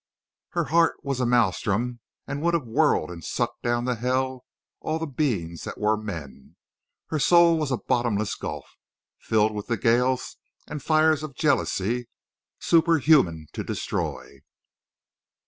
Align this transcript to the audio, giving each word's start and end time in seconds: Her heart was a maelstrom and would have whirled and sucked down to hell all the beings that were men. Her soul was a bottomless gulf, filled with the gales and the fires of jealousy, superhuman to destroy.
Her 0.53 0.63
heart 0.63 0.95
was 1.03 1.19
a 1.19 1.27
maelstrom 1.27 1.99
and 2.25 2.41
would 2.41 2.55
have 2.55 2.65
whirled 2.65 3.11
and 3.11 3.23
sucked 3.23 3.61
down 3.61 3.85
to 3.85 3.93
hell 3.93 4.45
all 4.79 4.97
the 4.97 5.05
beings 5.05 5.63
that 5.63 5.77
were 5.79 5.95
men. 5.95 6.55
Her 7.09 7.19
soul 7.19 7.59
was 7.59 7.69
a 7.69 7.77
bottomless 7.77 8.33
gulf, 8.33 8.79
filled 9.19 9.53
with 9.53 9.67
the 9.67 9.77
gales 9.77 10.37
and 10.67 10.79
the 10.79 10.83
fires 10.83 11.21
of 11.21 11.35
jealousy, 11.35 12.09
superhuman 12.59 13.45
to 13.53 13.63
destroy. 13.63 14.41